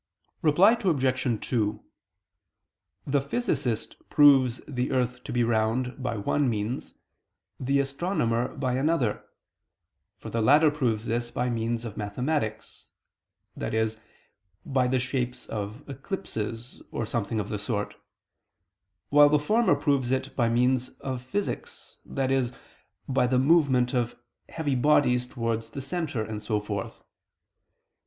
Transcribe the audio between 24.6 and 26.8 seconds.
bodies towards the center, and so